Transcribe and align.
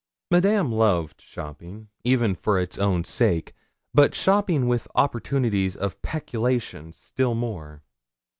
Madame 0.31 0.71
loved 0.71 1.21
shopping, 1.21 1.87
even 2.03 2.33
for 2.33 2.57
its 2.59 2.79
own 2.79 3.03
sake, 3.03 3.53
but 3.93 4.15
shopping 4.15 4.67
with 4.67 4.87
opportunities 4.95 5.75
of 5.75 6.01
peculation 6.01 6.91
still 6.91 7.35
more. 7.35 7.83